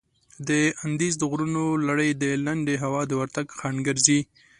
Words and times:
د 0.47 0.49
اندیز 0.85 1.13
د 1.17 1.23
غرونو 1.31 1.65
لړي 1.87 2.09
د 2.23 2.25
لندې 2.45 2.75
هوا 2.83 3.01
د 3.07 3.11
ورتګ 3.21 3.47
خنډ 3.59 3.77
ګرځي. 3.87 4.19